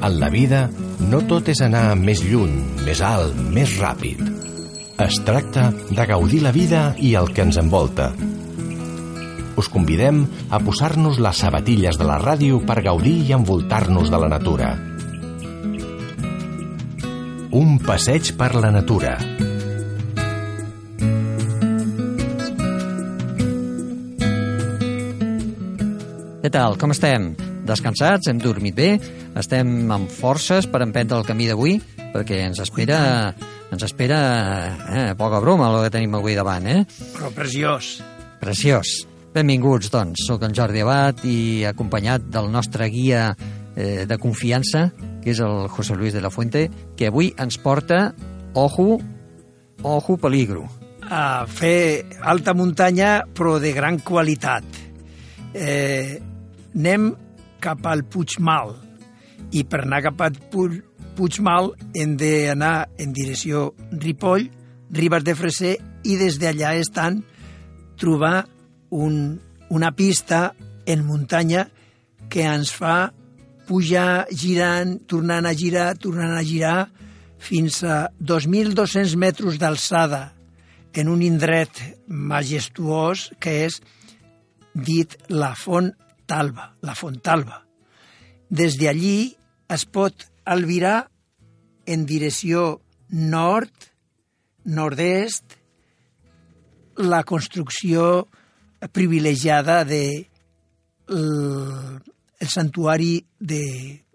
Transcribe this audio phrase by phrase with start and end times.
[0.00, 0.68] En la vida,
[1.10, 2.54] no tot és anar més lluny,
[2.86, 4.22] més alt, més ràpid.
[5.00, 8.10] Es tracta de gaudir la vida i el que ens envolta.
[9.60, 14.32] Us convidem a posar-nos les sabatilles de la ràdio per gaudir i envoltar-nos de la
[14.32, 14.72] natura.
[17.60, 19.18] Un passeig per la natura.
[26.40, 26.78] Què tal?
[26.80, 27.34] Com estem?
[27.68, 28.30] Descansats?
[28.30, 28.94] Hem dormit bé?
[29.36, 31.74] Estem amb forces per emprendre el camí d'avui?
[32.14, 33.00] Perquè ens espera,
[33.68, 34.20] ens espera
[34.88, 36.86] eh, poca broma el que tenim avui davant, eh?
[37.12, 37.98] Però preciós.
[38.40, 38.94] Preciós.
[39.34, 40.24] Benvinguts, doncs.
[40.30, 43.34] Soc en Jordi Abad i acompanyat del nostre guia
[43.76, 44.86] eh, de confiança,
[45.20, 48.14] que és el José Luis de la Fuente, que avui ens porta,
[48.56, 48.96] ojo,
[49.84, 50.64] ojo peligro.
[51.04, 54.64] A fer alta muntanya, però de gran qualitat.
[55.52, 56.29] Eh,
[56.74, 57.10] anem
[57.60, 58.74] cap al Puigmal.
[59.52, 60.38] I per anar cap al
[61.16, 64.48] Puigmal hem d'anar en direcció Ripoll,
[64.90, 67.20] Ribes de Freser i des d'allà estan
[68.00, 68.46] trobar
[68.90, 69.38] un,
[69.70, 70.50] una pista
[70.86, 71.68] en muntanya
[72.30, 73.12] que ens fa
[73.68, 76.88] pujar girant, tornant a girar, tornant a girar,
[77.40, 80.32] fins a 2.200 metres d'alçada
[80.92, 81.70] en un indret
[82.08, 83.78] majestuós que és
[84.74, 85.92] dit la Font
[86.30, 87.64] Talba, la Font Talba.
[88.50, 89.32] Des d'allí
[89.70, 91.08] es pot albirar
[91.90, 93.72] en direcció nord,
[94.64, 95.56] nord-est,
[97.00, 98.28] la construcció
[98.92, 100.04] privilegiada de
[101.10, 102.00] el,
[102.38, 103.64] el santuari de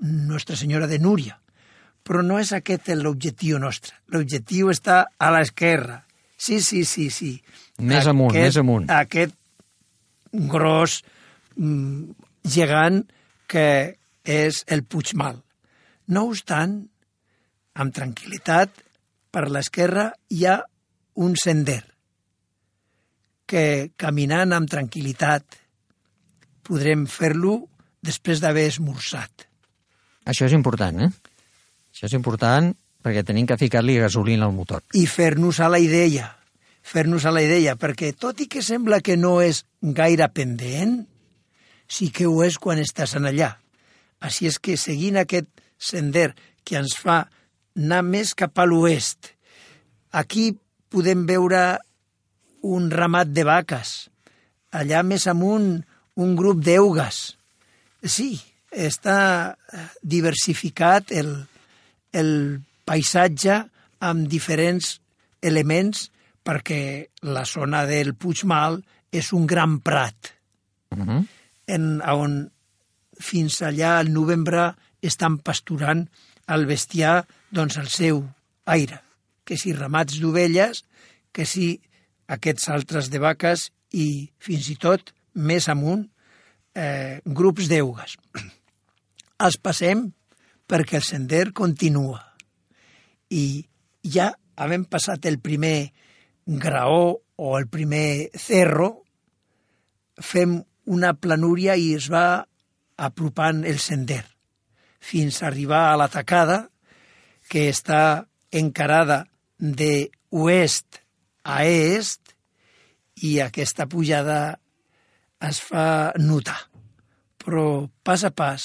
[0.00, 1.40] Nostra Senyora de Núria.
[2.06, 3.96] Però no és aquest l'objectiu nostre.
[4.14, 6.04] L'objectiu està a l'esquerra.
[6.38, 7.32] Sí, sí, sí, sí.
[7.80, 8.86] Més aquest, amunt, més amunt.
[8.92, 9.34] Aquest
[10.52, 11.00] gros
[11.56, 13.02] gegant
[13.50, 13.68] que
[14.26, 15.38] és el Puigmal.
[16.12, 16.78] No obstant,
[17.76, 18.72] amb tranquil·litat,
[19.30, 20.60] per l'esquerra hi ha
[21.22, 21.82] un sender
[23.46, 25.58] que caminant amb tranquil·litat
[26.66, 27.60] podrem fer-lo
[28.02, 29.46] després d'haver esmorzat.
[30.26, 31.10] Això és important, eh?
[31.94, 32.72] Això és important
[33.06, 34.82] perquè tenim que ficar-li gasolina al motor.
[34.98, 36.26] I fer-nos a la idea,
[36.82, 40.98] fer-nos a la idea, perquè tot i que sembla que no és gaire pendent,
[41.88, 43.54] sí que ho és quan estàs en allà.
[44.20, 45.48] Així és que seguint aquest
[45.78, 46.32] sender
[46.64, 47.24] que ens fa
[47.76, 49.32] anar més cap a l'oest,
[50.12, 50.50] aquí
[50.88, 51.78] podem veure
[52.66, 54.08] un ramat de vaques,
[54.72, 55.76] allà més amunt
[56.16, 57.20] un grup d'eugues.
[58.02, 58.32] Sí,
[58.72, 59.56] està
[60.02, 61.32] diversificat el,
[62.12, 62.30] el
[62.88, 63.60] paisatge
[64.06, 64.96] amb diferents
[65.44, 66.08] elements
[66.46, 66.80] perquè
[67.26, 68.78] la zona del Puigmal
[69.12, 70.32] és un gran prat,
[70.92, 71.22] uh -huh.
[71.66, 72.38] En, on
[73.20, 74.72] fins allà al novembre
[75.02, 76.06] estan pasturant
[76.52, 78.22] el bestiar doncs, al seu
[78.66, 79.00] aire,
[79.44, 80.84] que si ramats d'ovelles,
[81.32, 81.76] que si
[82.30, 86.06] aquests altres de vaques i fins i tot més amunt
[86.74, 88.16] eh, grups d'eugues.
[89.46, 90.06] Els passem
[90.66, 92.22] perquè el sender continua
[93.30, 93.62] i
[94.02, 95.92] ja havent passat el primer
[96.46, 99.04] graó o el primer cerro,
[100.16, 102.46] fem una planúria i es va
[102.96, 104.22] apropant el sender
[105.02, 106.66] fins a arribar a la tacada
[107.50, 109.24] que està encarada
[109.58, 111.02] de oest
[111.44, 112.34] a est
[113.22, 114.58] i aquesta pujada
[115.46, 116.58] es fa notar.
[117.38, 118.62] Però pas a pas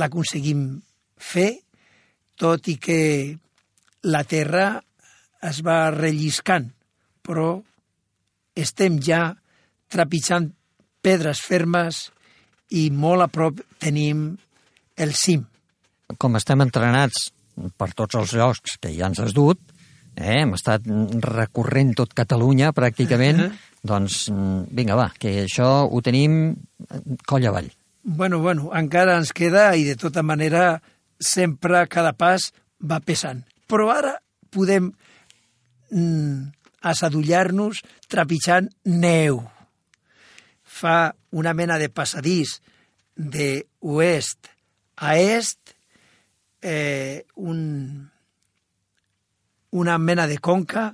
[0.00, 0.80] l'aconseguim
[1.16, 1.52] fer,
[2.36, 3.00] tot i que
[4.06, 4.66] la terra
[5.46, 6.68] es va relliscant,
[7.24, 7.56] però
[8.56, 9.36] estem ja
[9.92, 10.50] trepitjant
[11.06, 12.08] pedres fermes
[12.74, 14.32] i molt a prop tenim
[14.98, 15.46] el cim.
[16.18, 17.30] Com estem entrenats
[17.78, 19.60] per tots els llocs que ja ens has dut,
[20.16, 20.84] eh, hem estat
[21.22, 23.80] recorrent tot Catalunya pràcticament, uh -huh.
[23.82, 24.30] doncs
[24.70, 26.56] vinga, va, que això ho tenim
[27.26, 27.70] coll avall.
[28.02, 30.80] Bueno, bueno, encara ens queda i de tota manera
[31.18, 33.42] sempre cada pas va pesant.
[33.66, 34.20] Però ara
[34.50, 34.92] podem
[35.90, 39.42] mm, assadullar-nos trepitjant neu.
[40.76, 42.58] Fa una mena de passadís
[43.16, 44.50] de oest
[44.96, 45.72] a est,
[46.60, 48.10] eh, un,
[49.70, 50.90] una mena de conca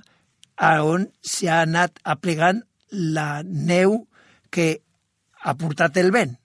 [0.55, 4.03] a on s'ha anat aplegant la neu
[4.53, 4.67] que
[5.43, 6.35] ha portat el vent.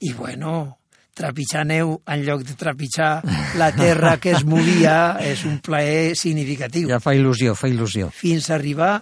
[0.00, 0.78] I bueno,
[1.16, 3.12] trepitjar neu en lloc de trepitjar
[3.60, 6.88] la terra que es movia és un plaer significatiu.
[6.88, 8.08] Ja fa il·lusió, fa il·lusió.
[8.14, 9.00] Fins a arribar,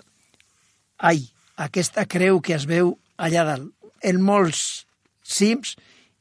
[0.99, 1.23] ai,
[1.69, 3.73] aquesta creu que es veu allà dalt.
[4.03, 4.87] En molts
[5.26, 5.75] cims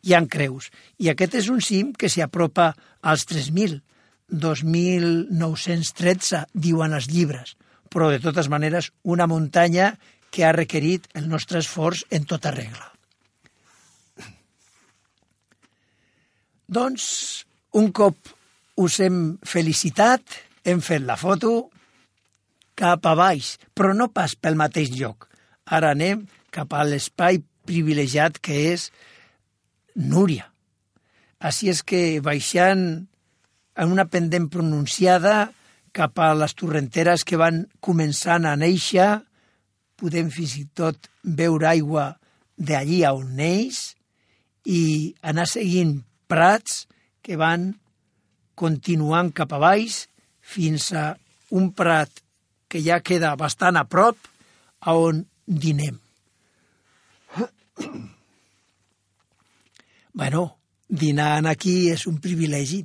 [0.04, 0.72] hi han creus.
[1.00, 3.82] I aquest és un cim que s'hi apropa als 3.000.
[4.28, 7.56] 2.913, diuen els llibres.
[7.88, 9.98] Però, de totes maneres, una muntanya
[10.32, 12.92] que ha requerit el nostre esforç en tota regla.
[16.68, 17.46] Doncs,
[17.80, 18.18] un cop
[18.84, 20.20] us hem felicitat,
[20.68, 21.72] hem fet la foto
[22.78, 25.32] cap a baix, però no pas pel mateix lloc.
[25.66, 26.28] Ara anem
[26.58, 28.90] cap a l'espai privilegiat que és
[29.98, 30.48] Núria.
[31.38, 32.84] Així és que baixant
[33.78, 35.52] en una pendent pronunciada
[35.98, 39.10] cap a les torrenteres que van començant a néixer,
[39.98, 42.12] podem fins i tot veure aigua
[42.58, 43.82] d'allí on neix
[44.66, 46.00] i anar seguint
[46.30, 46.86] prats
[47.26, 47.72] que van
[48.58, 50.04] continuant cap a baix
[50.42, 51.12] fins a
[51.58, 52.22] un prat
[52.70, 54.18] que ja queda bastant a prop
[54.82, 56.07] a on dinem.
[60.14, 60.58] bueno,
[60.88, 62.84] dinar aquí és un privilegi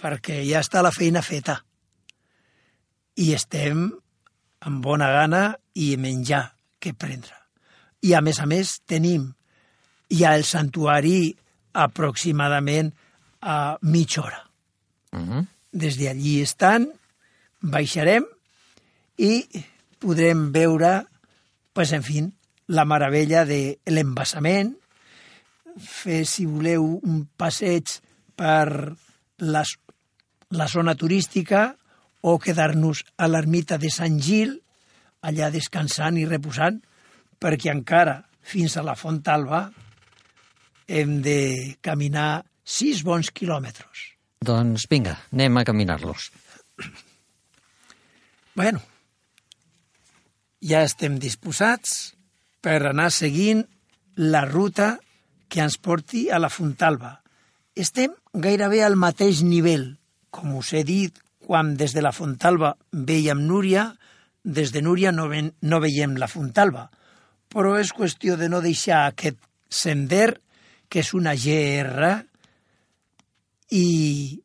[0.00, 1.58] perquè ja està la feina feta
[3.16, 3.86] i estem
[4.64, 5.44] amb bona gana
[5.74, 6.44] i menjar
[6.80, 7.36] que prendre.
[8.04, 9.30] I a més a més tenim
[10.12, 11.34] ja el santuari
[11.72, 12.92] aproximadament
[13.40, 14.50] a mitja hora.
[15.12, 15.46] Uh -huh.
[15.72, 16.88] Des d'allí estan,
[17.60, 18.24] baixarem
[19.18, 19.46] i
[19.98, 21.06] podrem veure,
[21.72, 22.22] pues, en fi,
[22.68, 24.72] la meravella de l'embassament,
[25.80, 27.98] fer, si voleu, un passeig
[28.36, 28.94] per
[29.42, 29.74] les,
[30.54, 31.66] la zona turística
[32.24, 34.54] o quedar-nos a l'ermita de Sant Gil,
[35.24, 36.80] allà descansant i reposant,
[37.40, 39.66] perquè encara fins a la Font Alba
[40.88, 44.10] hem de caminar sis bons quilòmetres.
[44.44, 46.30] Doncs vinga, anem a caminar-los.
[48.54, 48.80] Bueno,
[50.64, 52.14] ja estem disposats
[52.64, 53.60] per anar seguint
[54.16, 54.94] la ruta
[55.52, 57.18] que ens porti a la Fontalba.
[57.76, 59.90] Estem gairebé al mateix nivell.
[60.32, 63.90] Com us he dit, quan des de la Fontalba veiem Núria,
[64.44, 66.88] des de Núria no, ven, no veiem la Fontalba.
[67.52, 69.38] Però és qüestió de no deixar aquest
[69.68, 70.38] sender
[70.88, 72.14] que és una GR,
[73.74, 74.40] i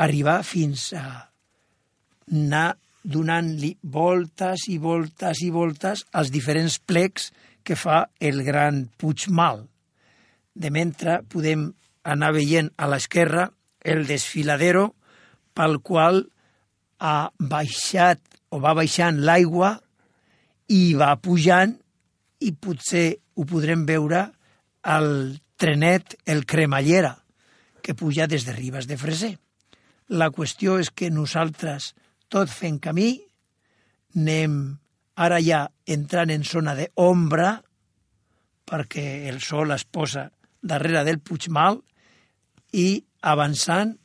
[0.00, 1.04] arribar fins a
[2.30, 2.70] anar
[3.02, 7.30] donant-li voltes i voltes i voltes als diferents plecs
[7.64, 9.66] que fa el gran Puigmal.
[10.54, 11.70] De mentre podem
[12.02, 14.94] anar veient a l'esquerra el desfiladero
[15.56, 16.24] pel qual
[17.00, 18.20] ha baixat
[18.50, 19.76] o va baixant l'aigua
[20.70, 21.76] i va pujant
[22.40, 24.26] i potser ho podrem veure
[24.82, 25.10] al
[25.60, 27.18] trenet El Cremallera,
[27.82, 29.34] que puja des de Ribes de Freser.
[30.08, 31.92] La qüestió és que nosaltres,
[32.32, 33.12] tot fent camí,
[34.16, 34.56] anem
[35.20, 37.58] ara ja entrant en zona d'ombra,
[38.64, 40.30] perquè el sol es posa
[40.62, 41.80] darrere del Puigmal,
[42.72, 43.96] i avançant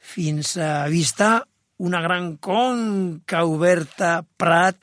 [0.00, 1.44] fins a avistar
[1.78, 4.78] una gran conca oberta, prat,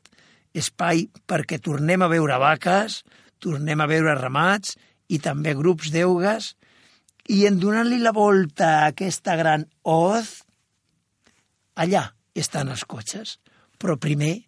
[0.54, 3.02] espai perquè tornem a veure vaques,
[3.42, 4.78] tornem a veure ramats
[5.10, 6.54] i també grups d'eugues,
[7.34, 10.44] i en donant-li la volta a aquesta gran hoz,
[11.76, 13.40] allà estan els cotxes.
[13.80, 14.44] Però primer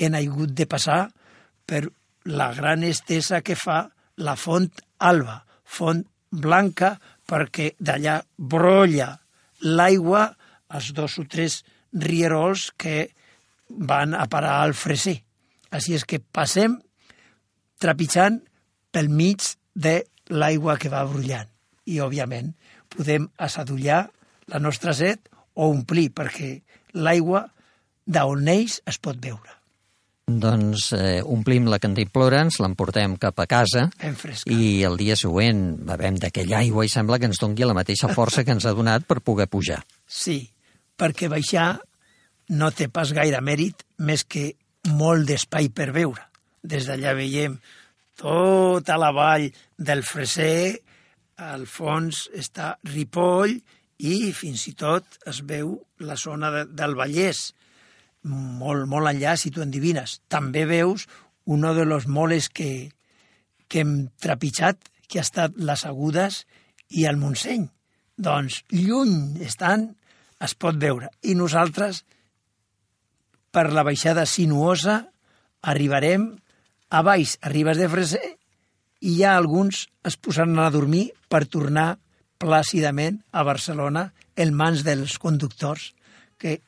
[0.00, 1.02] hem hagut de passar
[1.68, 1.84] per
[2.24, 3.84] la gran estesa que fa
[4.20, 6.94] la font alba, font blanca,
[7.26, 9.12] perquè d'allà brolla
[9.60, 10.26] l'aigua
[10.70, 11.60] als dos o tres
[11.92, 13.10] rierols que
[13.68, 15.20] van a parar al freser.
[15.70, 16.78] Així és que passem
[17.80, 18.40] trepitjant
[18.90, 21.48] pel mig de l'aigua que va brollant.
[21.86, 22.52] I, òbviament,
[22.90, 24.02] podem assadullar
[24.50, 26.60] la nostra set o omplir, perquè
[26.94, 27.46] l'aigua
[28.06, 29.59] d'on neix es pot veure.
[30.30, 33.88] Doncs eh, omplim la cantimplora, ens l'emportem cap a casa
[34.46, 38.44] i el dia següent bevem d'aquella aigua i sembla que ens dongui la mateixa força
[38.44, 39.80] que ens ha donat per poder pujar.
[40.06, 40.44] Sí,
[41.00, 41.72] perquè baixar
[42.50, 44.52] no té pas gaire mèrit més que
[44.96, 46.22] molt d'espai per veure.
[46.62, 47.56] Des d'allà veiem
[48.20, 50.76] tota la vall del Freser,
[51.40, 53.54] al fons està Ripoll
[54.04, 55.72] i fins i tot es veu
[56.04, 57.50] la zona de, del Vallès.
[58.22, 60.20] Molt, molt enllà, si tu endivines.
[60.28, 61.06] També veus
[61.46, 62.92] un de los moles que,
[63.68, 66.44] que hem trepitjat, que ha estat les Agudes
[66.94, 67.66] i el Montseny.
[68.20, 69.88] Doncs lluny estan,
[70.40, 71.10] es pot veure.
[71.22, 72.04] I nosaltres,
[73.50, 75.00] per la baixada sinuosa,
[75.62, 76.30] arribarem
[76.90, 78.36] a baix, a Ribes de Freser,
[79.00, 81.98] i ja alguns es posaran a dormir per tornar
[82.40, 85.92] plàcidament a Barcelona en mans dels conductors,
[86.40, 86.60] que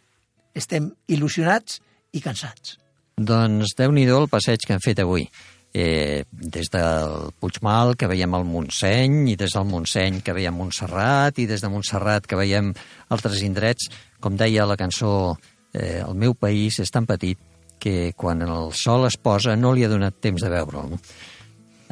[0.55, 1.81] estem il·lusionats
[2.13, 2.77] i cansats.
[3.17, 5.27] Doncs déu nhi el passeig que hem fet avui.
[5.73, 11.39] Eh, des del Puigmal, que veiem el Montseny, i des del Montseny que veiem Montserrat,
[11.41, 12.75] i des de Montserrat que veiem
[13.09, 13.89] altres indrets.
[14.21, 15.39] Com deia la cançó,
[15.73, 17.39] eh, el meu país és tan petit
[17.79, 20.99] que quan el sol es posa no li ha donat temps de veure'l.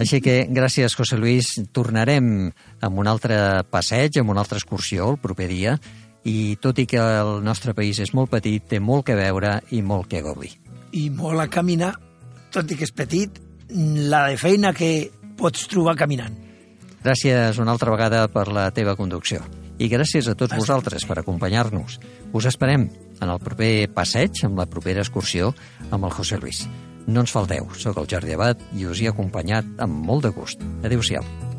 [0.01, 1.49] Així que, gràcies, José Luis.
[1.77, 5.75] Tornarem amb un altre passeig, amb una altra excursió el proper dia,
[6.25, 9.81] i tot i que el nostre país és molt petit, té molt que veure i
[9.83, 10.53] molt que gaudir.
[10.93, 11.95] I molt a caminar,
[12.53, 16.37] tot i que és petit, la de feina que pots trobar caminant.
[17.01, 19.41] Gràcies una altra vegada per la teva conducció.
[19.81, 21.97] I gràcies a tots vosaltres per acompanyar-nos.
[22.37, 25.55] Us esperem en el proper passeig, amb la propera excursió,
[25.91, 26.67] amb el José Luis.
[27.09, 30.61] No ens falteu, sóc el Jordi Abad i us he acompanyat amb molt de gust.
[30.85, 31.50] Adéu-siau.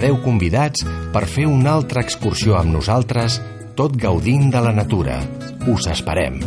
[0.00, 0.80] Quedeu convidats
[1.12, 3.36] per fer una altra excursió amb nosaltres,
[3.76, 5.20] tot gaudint de la natura.
[5.68, 6.40] Us esperem.